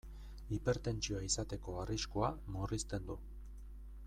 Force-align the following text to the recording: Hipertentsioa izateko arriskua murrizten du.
Hipertentsioa 0.55 1.21
izateko 1.27 1.77
arriskua 1.83 2.31
murrizten 2.57 3.07
du. 3.13 3.23